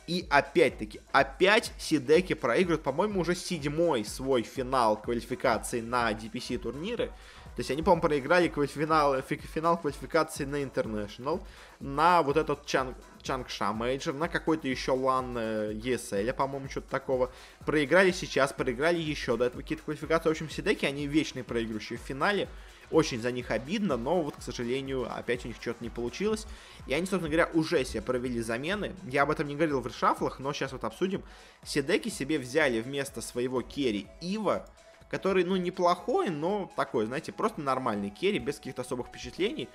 [0.06, 7.06] И опять-таки, опять Сидеки проигрывают, по-моему, уже седьмой свой финал квалификации на DPC турниры.
[7.56, 11.42] То есть они, по-моему, проиграли финал, финал квалификации на International,
[11.80, 17.32] на вот этот Чанг, Чангша Мейджор, на какой-то еще Лан ESL, по-моему, что-то такого.
[17.64, 20.28] Проиграли сейчас, проиграли еще до этого какие-то квалификации.
[20.28, 22.48] В общем, Сидеки, они вечные проигрывающие в финале.
[22.90, 26.46] Очень за них обидно, но вот, к сожалению, опять у них что-то не получилось.
[26.86, 28.94] И они, собственно говоря, уже себе провели замены.
[29.04, 31.22] Я об этом не говорил в решафлах, но сейчас вот обсудим.
[31.64, 34.68] Седеки себе взяли вместо своего керри Ива,
[35.10, 39.68] который, ну, неплохой, но такой, знаете, просто нормальный керри, без каких-то особых впечатлений.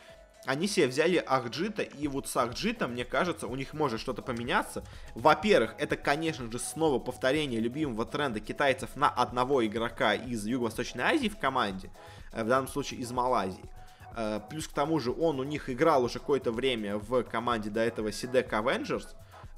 [0.46, 4.84] Они себе взяли Ахджита, и вот с Ахджитом, мне кажется, у них может что-то поменяться.
[5.14, 11.30] Во-первых, это, конечно же, снова повторение любимого тренда китайцев на одного игрока из Юго-Восточной Азии
[11.30, 11.92] в команде.
[12.32, 13.64] Э, в данном случае из Малайзии.
[14.16, 17.82] Э, плюс к тому же он у них играл уже какое-то время в команде до
[17.82, 19.08] этого Sidek Avengers.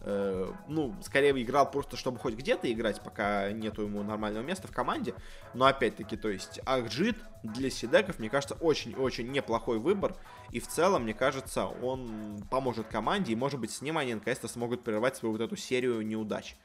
[0.06, 4.72] Э, ну, скорее играл просто, чтобы хоть где-то играть, пока нету ему нормального места в
[4.72, 5.14] команде.
[5.54, 10.16] Но опять-таки, то есть Акджит для Сидеков, мне кажется, очень-очень неплохой выбор.
[10.52, 13.34] И в целом, мне кажется, он поможет команде.
[13.34, 16.56] И, может быть, с ним они наконец-то смогут прервать свою вот эту серию неудач.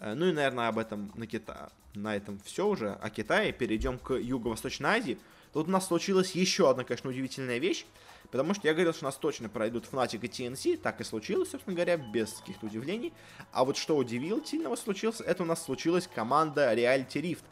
[0.00, 1.70] Ну и, наверное, об этом на, Кита...
[1.94, 2.92] на этом все уже.
[2.92, 5.18] О Китае перейдем к Юго-Восточной Азии.
[5.52, 7.86] Тут у нас случилась еще одна, конечно, удивительная вещь,
[8.30, 11.50] потому что я говорил, что у нас точно пройдут Fnatic и TNC, так и случилось,
[11.50, 13.12] собственно говоря, без каких-то удивлений.
[13.52, 17.44] А вот что удивительного случилось, это у нас случилась команда Reality Rift,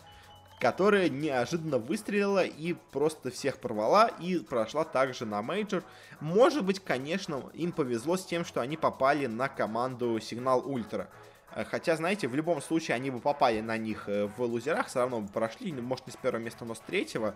[0.61, 5.83] которая неожиданно выстрелила и просто всех порвала и прошла также на мейджор.
[6.21, 11.09] Может быть, конечно, им повезло с тем, что они попали на команду Signal Ultra.
[11.57, 15.01] Э, хотя, знаете, в любом случае они бы попали на них э, в лузерах, все
[15.01, 17.35] равно бы прошли, ну, может, не с первого места, но с третьего.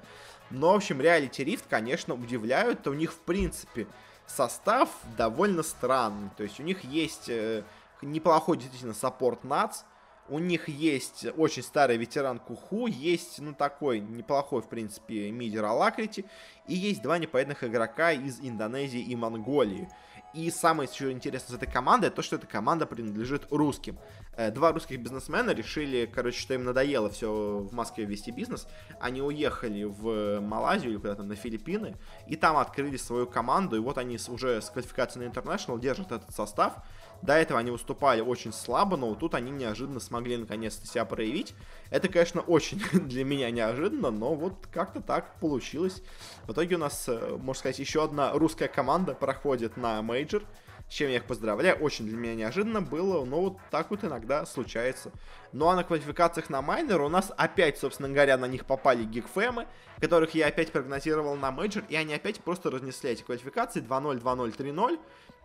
[0.50, 2.86] Но, в общем, Reality Rift, конечно, удивляют.
[2.86, 3.86] У них, в принципе,
[4.26, 6.30] состав довольно странный.
[6.36, 7.64] То есть у них есть э,
[8.02, 9.86] неплохой, действительно, саппорт НАЦ.
[10.28, 16.24] У них есть очень старый ветеран Куху, есть, ну, такой неплохой, в принципе, мидер Алакрити,
[16.68, 19.88] и есть два непонятных игрока из Индонезии и Монголии.
[20.32, 23.98] И самое еще интересное с этой командой, то, что эта команда принадлежит русским.
[24.36, 28.68] Э, два русских бизнесмена решили, короче, что им надоело все в Москве вести бизнес.
[29.00, 31.96] Они уехали в Малайзию или куда-то на Филиппины,
[32.28, 36.32] и там открыли свою команду, и вот они уже с квалификацией на International держат этот
[36.32, 36.74] состав.
[37.22, 41.54] До этого они выступали очень слабо, но вот тут они неожиданно смогли наконец-то себя проявить.
[41.90, 46.02] Это, конечно, очень для меня неожиданно, но вот как-то так получилось.
[46.46, 50.44] В итоге у нас, э, можно сказать, еще одна русская команда проходит на мейджор,
[50.90, 51.76] с чем я их поздравляю.
[51.76, 55.12] Очень для меня неожиданно было, но вот так вот иногда случается.
[55.52, 59.68] Ну а на квалификациях на майнер у нас опять, собственно говоря, на них попали гигфемы,
[60.00, 64.56] которых я опять прогнозировал на мейджор, и они опять просто разнесли эти квалификации 2-0, 2-0,
[64.56, 64.98] 3-0.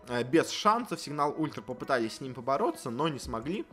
[0.08, 1.00] Э, без шансов.
[1.00, 3.66] Signal Ultra попытались с ним побороться, но не смогли.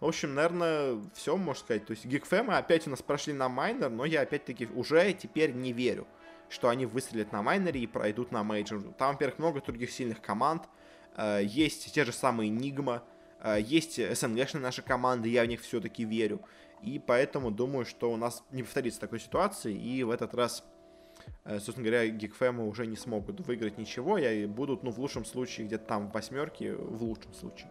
[0.00, 1.86] В общем, наверное, все, можно сказать.
[1.86, 5.72] То есть Гигфемы опять у нас прошли на майнер, но я опять-таки уже теперь не
[5.72, 6.06] верю,
[6.48, 8.82] что они выстрелят на майнере и пройдут на мейджор.
[8.98, 10.62] Там, во-первых, много других сильных команд.
[11.16, 13.02] Э, есть те же самые Нигма,
[13.40, 16.40] э, есть СНГшные наши команды, я в них все-таки верю.
[16.82, 20.64] И поэтому думаю, что у нас не повторится такой ситуации, и в этот раз
[21.44, 25.66] Э, собственно говоря, гигфемы уже не смогут выиграть ничего, и будут, ну, в лучшем случае,
[25.66, 27.70] где-то там в восьмерке, в лучшем случае.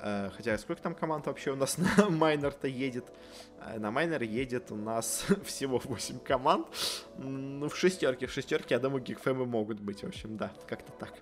[0.00, 3.06] Э, хотя сколько там команд вообще у нас на майнер-то едет?
[3.60, 6.66] Э, на майнер едет у нас всего 8 команд.
[7.18, 10.02] Ну, в шестерке, в шестерке, я думаю, гигфемы могут быть.
[10.02, 11.14] В общем, да, как-то так.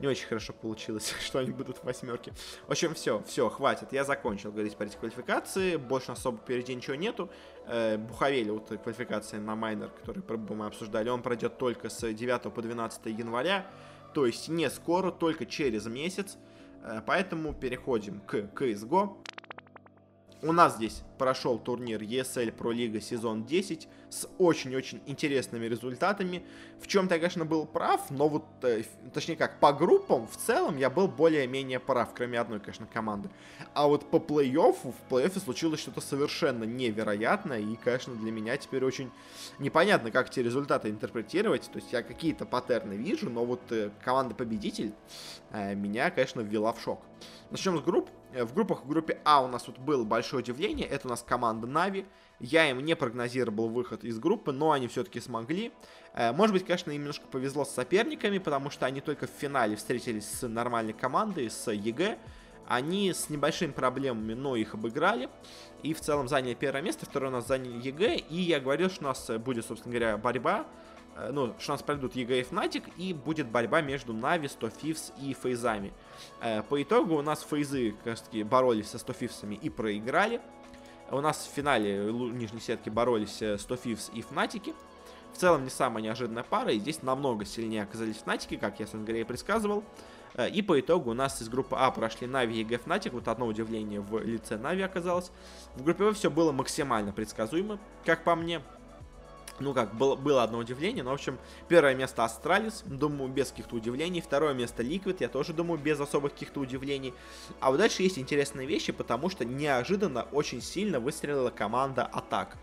[0.00, 2.32] Не очень хорошо получилось, что они будут в восьмерке.
[2.66, 3.92] В общем, все, все, хватит.
[3.92, 5.76] Я закончил говорить про эти квалификации.
[5.76, 7.30] Больше особо впереди ничего нету.
[7.66, 12.62] Э, Бухавели, вот квалификация на майнер, который мы обсуждали, он пройдет только с 9 по
[12.62, 13.66] 12 января.
[14.14, 16.38] То есть не скоро, только через месяц.
[16.84, 19.16] Э, поэтому переходим к CSGO.
[20.42, 26.44] У нас здесь прошел турнир ESL Pro League сезон 10 с очень-очень интересными результатами.
[26.80, 30.76] В чем-то я, конечно, был прав, но вот, э, точнее как, по группам в целом
[30.76, 33.30] я был более-менее прав, кроме одной, конечно, команды.
[33.72, 38.84] А вот по плей-оффу, в плей-оффе случилось что-то совершенно невероятное, и, конечно, для меня теперь
[38.84, 39.10] очень
[39.58, 41.70] непонятно, как эти результаты интерпретировать.
[41.72, 44.92] То есть я какие-то паттерны вижу, но вот э, команда-победитель
[45.52, 47.00] э, меня, конечно, ввела в шок.
[47.50, 48.10] Начнем с групп.
[48.34, 50.86] Э, в группах в группе А у нас тут было большое удивление.
[50.86, 52.04] Это у нас команда Нави.
[52.40, 55.72] Я им не прогнозировал выход из группы, но они все-таки смогли.
[56.14, 59.76] Э, может быть, конечно, им немножко повезло с соперниками, потому что они только в финале
[59.76, 62.18] встретились с нормальной командой, с EG.
[62.66, 65.28] Они с небольшими проблемами, но их обыграли.
[65.82, 68.16] И в целом заняли первое место, второе у нас заняли EG.
[68.16, 70.66] И я говорил, что у нас будет, собственно говоря, борьба
[71.30, 75.12] ну, что у нас пройдут EG и Fnatic, и будет борьба между Нави, 100 Thieves
[75.20, 75.92] и Фейзами.
[76.40, 80.40] Э, по итогу у нас Фейзы, как раз боролись со 100 Фивсами и проиграли.
[81.10, 84.74] У нас в финале нижней сетки боролись 100 э, Thieves и Фнатики.
[85.32, 89.04] В целом не самая неожиданная пара, и здесь намного сильнее оказались Фнатики, как я, собственно
[89.04, 89.84] говоря, предсказывал.
[90.52, 93.12] И по итогу у нас из группы А прошли Нави, EG, Fnatic.
[93.12, 95.30] Вот одно удивление в лице Нави оказалось.
[95.76, 98.60] В группе В все было максимально предсказуемо, как по мне
[99.60, 101.38] ну как, было, было одно удивление, но, в общем,
[101.68, 106.32] первое место Astralis, думаю, без каких-то удивлений, второе место Liquid, я тоже думаю, без особых
[106.32, 107.14] каких-то удивлений.
[107.60, 112.56] А вот дальше есть интересные вещи, потому что неожиданно очень сильно выстрелила команда Атак.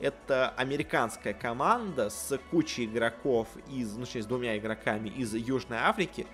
[0.00, 6.26] Это американская команда с кучей игроков из, ну, точнее, с двумя игроками из Южной Африки.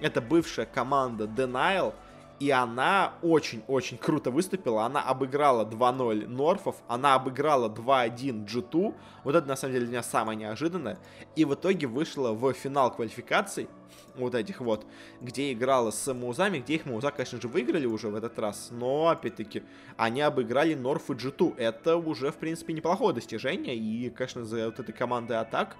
[0.00, 1.94] Это бывшая команда Denial,
[2.38, 4.84] и она очень-очень круто выступила.
[4.84, 8.94] Она обыграла 2-0 Норфов, она обыграла 2-1 G2.
[9.24, 10.98] Вот это, на самом деле, для меня самое неожиданное.
[11.34, 13.68] И в итоге вышла в финал квалификаций
[14.16, 14.86] вот этих вот,
[15.20, 19.08] где играла с Маузами, где их Мауза, конечно же, выиграли уже в этот раз, но,
[19.08, 19.62] опять-таки,
[19.96, 21.56] они обыграли Норф и G2.
[21.56, 25.76] Это уже, в принципе, неплохое достижение, и, конечно, за вот этой командой атак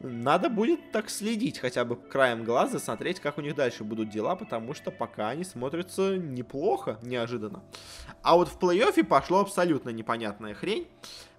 [0.00, 4.36] надо будет так следить хотя бы краем глаза, смотреть, как у них дальше будут дела,
[4.36, 5.44] потому что пока они
[5.90, 7.62] смотрятся неплохо, неожиданно.
[8.22, 10.88] А вот в плей-оффе пошло абсолютно непонятная хрень,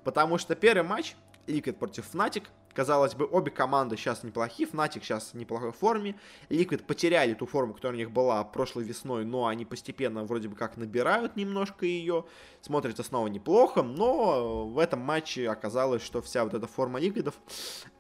[0.03, 1.15] потому что первый матч
[1.47, 2.43] Liquid против Fnatic
[2.77, 6.15] Казалось бы, обе команды сейчас неплохие, Fnatic сейчас в неплохой форме.
[6.49, 10.55] Liquid потеряли ту форму, которая у них была прошлой весной, но они постепенно вроде бы
[10.55, 12.25] как набирают немножко ее.
[12.61, 17.33] Смотрится снова неплохо, но в этом матче оказалось, что вся вот эта форма Ликвидов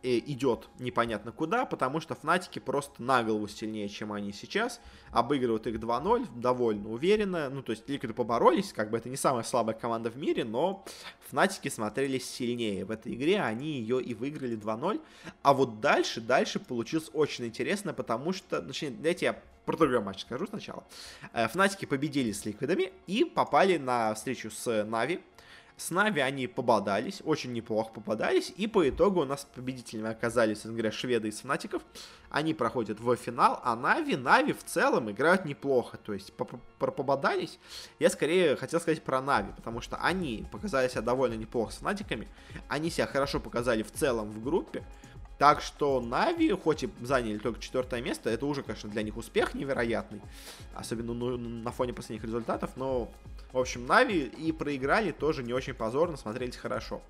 [0.03, 4.79] э, идет непонятно куда, потому что Фнатики просто на голову сильнее, чем они сейчас.
[5.09, 7.49] Обыгрывают их 2-0 довольно уверенно.
[7.49, 10.85] Ну, то есть Ликвиды поборолись, как бы это не самая слабая команда в мире, но
[11.29, 15.01] Фнатики смотрелись сильнее в этой игре, они ее и выиграли 2-0.
[15.41, 20.21] А вот дальше, дальше получилось очень интересно, потому что, точнее, дайте я про другой матч
[20.21, 20.83] скажу сначала.
[21.33, 25.19] Э, Фнатики победили с Ликвидами и попали на встречу с Нави.
[25.77, 30.91] С Нави они пободались, очень неплохо пободались, и по итогу у нас победителями оказались, говоря,
[30.91, 31.83] шведы из Фнатиков.
[32.31, 35.97] Они проходят в финал, а Нави, Нави в целом играют неплохо.
[35.97, 37.59] То есть про пободались,
[37.99, 42.27] я скорее хотел сказать про Нави, потому что они показали себя довольно неплохо с Фнатиками.
[42.67, 44.83] Они себя хорошо показали в целом в группе.
[45.37, 49.53] Так что Нави, хоть и заняли только четвертое место, это уже, конечно, для них успех
[49.53, 50.19] невероятный,
[50.73, 53.11] особенно ну, на фоне последних результатов, но,
[53.51, 57.01] в общем, Нави и проиграли тоже не очень позорно, смотрелись хорошо.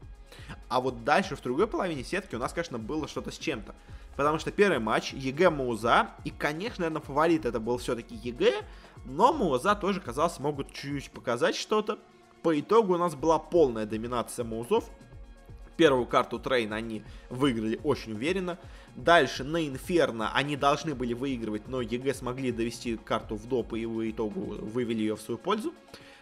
[0.67, 3.73] А вот дальше, в другой половине сетки, у нас, конечно, было что-то с чем-то.
[4.17, 8.63] Потому что первый матч EG Мауза, и, конечно, наверное, фаворит это был все-таки EG,
[9.05, 11.99] но Мауза тоже, казалось, могут чуть-чуть показать что-то.
[12.43, 14.89] По итогу у нас была полная доминация Маузов,
[15.77, 18.57] Первую карту Трейн они выиграли очень уверенно.
[18.95, 23.85] Дальше на Инферно они должны были выигрывать, но EG смогли довести карту в доп и
[23.85, 25.73] в итогу вывели ее в свою пользу.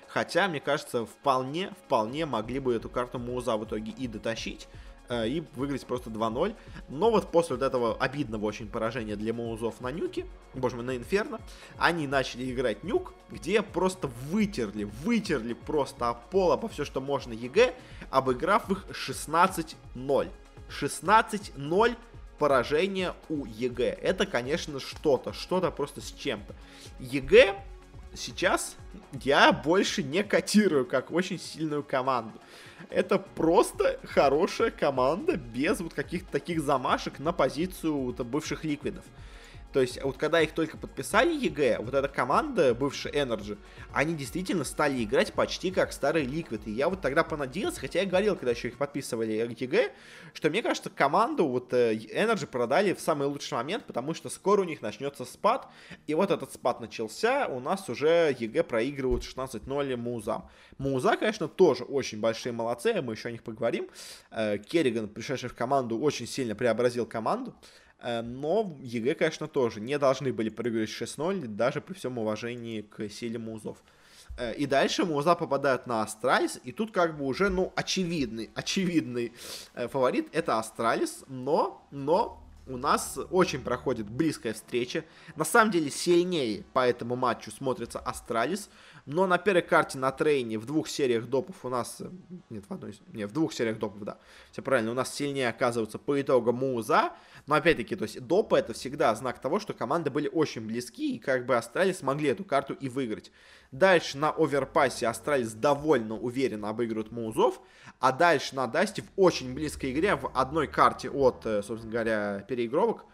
[0.08, 4.68] Хотя, мне кажется, вполне, вполне могли бы эту карту Мауза в итоге и дотащить.
[5.08, 6.56] Э, и выиграть просто 2-0.
[6.90, 10.98] Но вот после вот этого обидного очень поражения для Маузов на Нюке, боже мой, на
[10.98, 11.40] Инферно,
[11.78, 17.76] они начали играть Нюк, где просто вытерли, вытерли просто пол, обо все, что можно EG,
[18.10, 20.30] обыграв их 16-0.
[20.70, 21.96] 16-0
[22.38, 23.98] поражение у EG.
[24.02, 26.56] Это, конечно, что-то, что-то просто с чем-то.
[27.00, 27.56] EG
[28.14, 28.76] сейчас
[29.24, 32.40] я больше не котирую как очень сильную команду.
[32.90, 39.04] Это просто хорошая команда без вот каких-то таких замашек на позицию бывших ликвидов.
[39.76, 43.58] То есть, вот когда их только подписали EG, вот эта команда, бывшая Energy,
[43.92, 46.62] они действительно стали играть почти как старый Liquid.
[46.64, 49.92] И я вот тогда понадеялся, хотя я говорил, когда еще их подписывали EG,
[50.34, 54.62] что мне кажется, команду вот э, Energy продали в самый лучший момент, потому что скоро
[54.62, 55.68] у них начнется спад.
[56.08, 60.50] И вот этот спад начался, у нас уже EG проигрывают 16-0 Маузам.
[60.78, 63.90] Мауза, конечно, тоже очень большие молодцы, мы еще о них поговорим.
[64.32, 67.54] Э, Керриган, пришедший в команду, очень сильно преобразил команду.
[68.00, 73.10] Э, но EG, конечно, тоже не должны были проигрывать 16-0, даже при всем уважении к
[73.10, 73.78] силе Маузов.
[74.38, 79.34] Э, и дальше Мауза попадают на Astralis, и тут как бы уже, ну, очевидный, очевидный
[79.74, 85.06] э, фаворит это Astralis, но, но у нас очень проходит близкая встреча.
[85.36, 88.70] На самом деле сильнее по этому матчу смотрится Astralis.
[89.06, 91.98] Но на первой карте на трейне в двух сериях допов у нас...
[92.02, 92.10] Э,
[92.50, 92.98] нет, в одной...
[93.14, 94.18] Нет, в двух сериях допов, да.
[94.52, 94.92] Все правильно.
[94.92, 97.12] У нас сильнее оказываются по итогу Мауза.
[97.46, 101.16] Но опять-таки, то есть допы это всегда знак того, что команды были очень близки.
[101.16, 103.32] И как бы Astralis смогли эту карту и выиграть.
[103.72, 107.62] Дальше на оверпассе Astralis довольно уверенно обыгрывают Маузов.
[108.00, 112.46] А дальше на Дасте в очень близкой игре в одной карте от, э, собственно говоря,
[112.48, 113.06] переигровок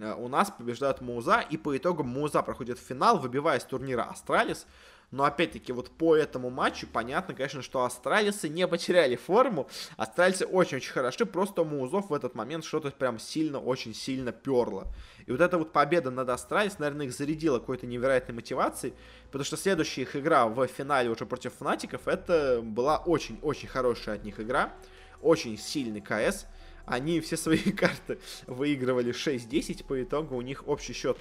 [0.00, 4.66] э, у нас побеждает Мауза, и по итогу Мауза проходит финал, выбивая с турнира Astralis.
[5.12, 9.68] Но опять-таки вот по этому матчу понятно, конечно, что астралисы не потеряли форму.
[9.98, 14.86] Астралисы очень-очень хороши, просто у Маузов в этот момент что-то прям сильно, очень сильно перло.
[15.26, 18.94] И вот эта вот победа над Astralis, наверное, их зарядила какой-то невероятной мотивацией,
[19.26, 24.24] потому что следующая их игра в финале уже против Фнатиков, это была очень-очень хорошая от
[24.24, 24.72] них игра,
[25.20, 26.46] очень сильный КС.
[26.86, 31.18] Они все свои карты выигрывали 16-10, по итогу у них общий счет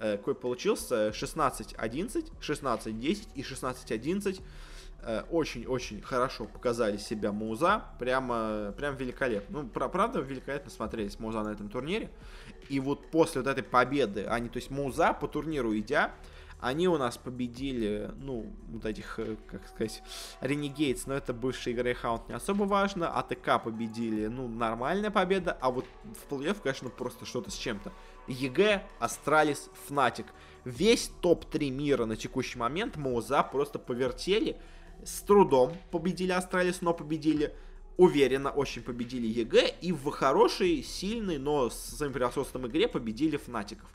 [0.00, 4.40] какой получился 16-11, 16-10 и 16-11.
[5.02, 7.84] Э, очень-очень хорошо показали себя Мауза.
[7.98, 9.62] Прямо, прям великолепно.
[9.62, 12.10] Ну, правда, великолепно смотрелись Мауза на этом турнире.
[12.68, 16.12] И вот после вот этой победы, они, то есть Мауза по турниру идя,
[16.60, 20.02] они у нас победили, ну, вот этих, э, как сказать,
[20.42, 23.08] Renegades, но это бывший Greyhound не особо важно.
[23.08, 27.90] ATK победили, ну, нормальная победа, а вот в плей-офф, конечно, просто что-то с чем-то.
[28.28, 30.26] EG, Astralis, Fnatic.
[30.64, 34.56] Весь топ-3 мира на текущий момент Мауза просто повертели.
[35.04, 37.54] С трудом победили Astralis, но победили
[37.96, 43.90] уверенно очень победили EG и в хорошей, сильной, но с своим превосходством игре победили Фнатиков.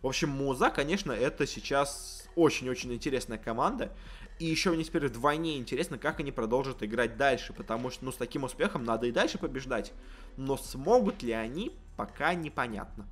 [0.00, 3.92] В общем, Мауза, конечно, это сейчас очень-очень интересная команда.
[4.38, 8.16] И еще мне теперь вдвойне интересно, как они продолжат играть дальше, потому что, ну, с
[8.16, 9.92] таким успехом надо и дальше побеждать.
[10.36, 13.08] Но смогут ли они, пока непонятно.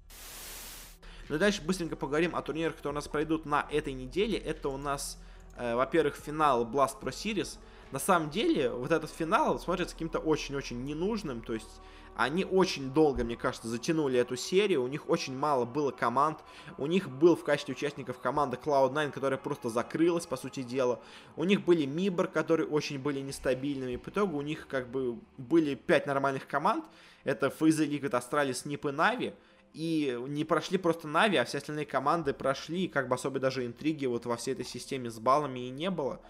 [1.29, 4.39] Ну и дальше быстренько поговорим о турнирах, которые у нас пройдут на этой неделе.
[4.39, 5.19] Это у нас,
[5.57, 7.59] э, во-первых, финал Blast Pro Series.
[7.93, 11.81] На самом деле, вот этот финал смотрится каким-то очень-очень ненужным, то есть
[12.17, 16.39] они очень долго, мне кажется, затянули эту серию, у них очень мало было команд,
[16.79, 20.99] у них был в качестве участников команда Cloud9, которая просто закрылась, по сути дела,
[21.37, 25.75] у них были Мибор, которые очень были нестабильными, по итогу у них как бы были
[25.75, 26.87] пять нормальных команд,
[27.25, 29.35] это FaZe, Liquid, Astralis, NiP и Na'Vi,
[29.77, 33.67] и не прошли просто Нави, а все остальные команды прошли, и как бы особой даже
[33.67, 36.21] интриги вот во всей этой системе с баллами и не было.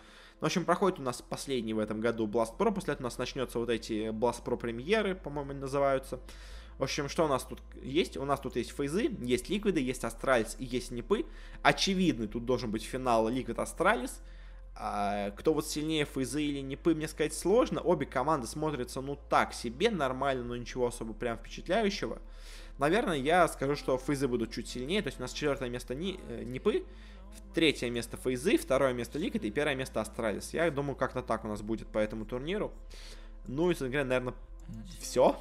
[0.40, 3.08] Ну, в общем, проходит у нас последний в этом году Blast Pro, после этого у
[3.08, 6.18] нас начнется вот эти Blast Pro премьеры, по-моему, называются.
[6.78, 8.16] В общем, что у нас тут есть?
[8.16, 11.24] У нас тут есть фейзы, есть ликвиды, есть астралис и есть нипы.
[11.62, 14.20] Очевидный тут должен быть финал ликвид астралис.
[14.74, 17.80] А, кто вот сильнее фейзы или нипы, мне сказать сложно.
[17.80, 22.18] Обе команды смотрятся, ну, так себе, нормально, но ничего особо прям впечатляющего.
[22.78, 25.02] Наверное, я скажу, что фейзы будут чуть сильнее.
[25.02, 26.84] То есть у нас четвертое место ни, э, Нипы,
[27.54, 30.52] третье место фейзы, второе место Liquid и первое место Astralis.
[30.52, 32.72] Я думаю, как-то так у нас будет по этому турниру.
[33.46, 34.34] Ну и, говоря, наверное,
[35.00, 35.36] все.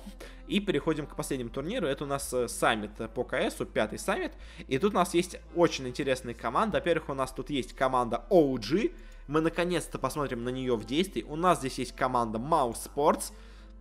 [0.47, 1.87] И переходим к последнему турниру.
[1.87, 4.31] Это у нас э, саммит по КС, пятый саммит.
[4.67, 6.77] И тут у нас есть очень интересные команды.
[6.77, 8.93] Во-первых, у нас тут есть команда OG.
[9.27, 11.23] Мы наконец-то посмотрим на нее в действии.
[11.23, 13.33] У нас здесь есть команда Mousesports.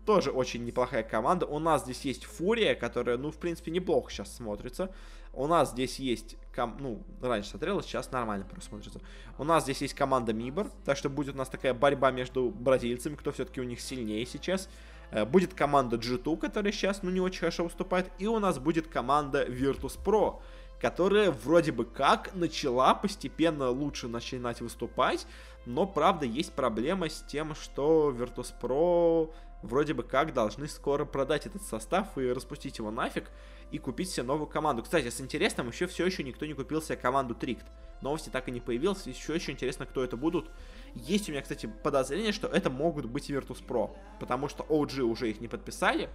[0.04, 1.46] Тоже очень неплохая команда.
[1.46, 4.90] У нас здесь есть Фурия, которая, ну, в принципе, неплохо сейчас смотрится.
[5.32, 6.76] У нас здесь есть, ком...
[6.78, 9.00] ну, раньше смотрелось, сейчас нормально просто смотрится.
[9.38, 13.16] У нас здесь есть команда Мибор, так что будет у нас такая борьба между бразильцами,
[13.16, 14.68] кто все-таки у них сильнее сейчас.
[15.10, 18.10] Э, будет команда G2, которая сейчас, ну, не очень хорошо выступает.
[18.18, 20.40] И у нас будет команда Virtus Pro,
[20.80, 25.26] которая вроде бы как начала постепенно лучше начинать выступать,
[25.66, 29.32] но, правда, есть проблема с тем, что Virtus.pro
[29.64, 33.30] вроде бы как должны скоро продать этот состав и распустить его нафиг
[33.70, 34.82] и купить себе новую команду.
[34.82, 37.66] Кстати, с интересным, еще все еще никто не купил себе команду Трикт.
[38.02, 40.50] Новости так и не появилось, еще еще интересно, кто это будут.
[40.94, 45.40] Есть у меня, кстати, подозрение, что это могут быть Virtus.pro, потому что OG уже их
[45.40, 46.10] не подписали,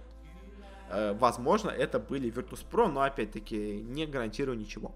[0.90, 4.92] Э, возможно, это были Virtus.pro, но опять-таки не гарантирую ничего.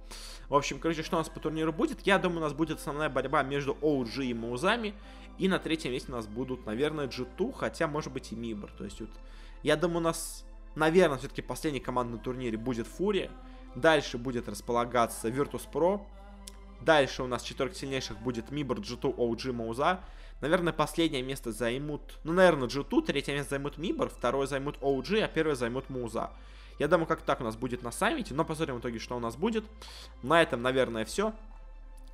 [0.49, 2.01] В общем, короче, что у нас по турниру будет?
[2.07, 4.95] Я думаю, у нас будет основная борьба между OG и Маузами.
[5.39, 8.71] И на третьем месте у нас будут, наверное, G2, хотя, может быть, и Мибор.
[8.73, 9.11] То есть, вот,
[9.63, 13.31] я думаю, у нас, наверное, все-таки последний команд на турнире будет Фурия.
[13.75, 16.01] Дальше будет располагаться Virtus.pro.
[16.81, 20.01] Дальше у нас четверка сильнейших будет Мибор, G2, OG, Мауза.
[20.41, 25.29] Наверное, последнее место займут, ну, наверное, G2, третье место займут Мибор, второе займут OG, а
[25.29, 26.31] первое займут Муза.
[26.79, 29.21] Я думаю, как так у нас будет на саммите, но посмотрим в итоге, что у
[29.21, 29.65] нас будет.
[30.23, 31.33] На этом, наверное, все.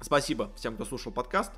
[0.02, 1.52] Спасибо всем, кто слушал подкаст.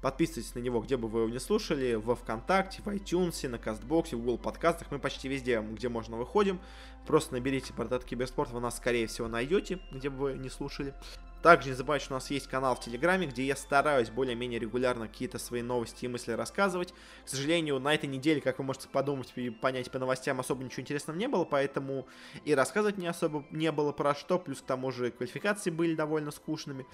[0.00, 4.16] Подписывайтесь на него, где бы вы его не слушали, во Вконтакте, в iTunes, на Кастбоксе,
[4.16, 4.90] в Google подкастах.
[4.90, 6.58] Мы почти везде, где можно, выходим.
[7.06, 10.94] Просто наберите портат Киберспорт, вы нас, скорее всего, найдете, где бы вы не слушали.
[11.42, 15.08] Также не забывайте, что у нас есть канал в Телеграме, где я стараюсь более-менее регулярно
[15.08, 16.94] какие-то свои новости и мысли рассказывать.
[17.24, 20.82] К сожалению, на этой неделе, как вы можете подумать и понять по новостям, особо ничего
[20.82, 22.06] интересного не было, поэтому
[22.44, 26.30] и рассказывать не особо не было про что, плюс к тому же квалификации были довольно
[26.30, 26.86] скучными.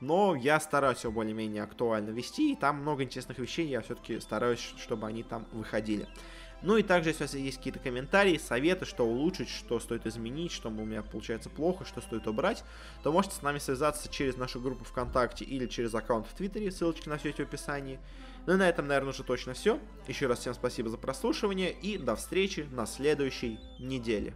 [0.00, 4.74] Но я стараюсь его более-менее актуально вести, и там много интересных вещей, я все-таки стараюсь,
[4.78, 6.08] чтобы они там выходили.
[6.62, 10.52] Ну и также, если у вас есть какие-то комментарии, советы, что улучшить, что стоит изменить,
[10.52, 12.62] что у меня получается плохо, что стоит убрать,
[13.02, 17.08] то можете с нами связаться через нашу группу ВКонтакте или через аккаунт в Твиттере, ссылочки
[17.08, 17.98] на все эти в описании.
[18.46, 19.80] Ну и на этом, наверное, уже точно все.
[20.06, 24.34] Еще раз всем спасибо за прослушивание и до встречи на следующей неделе.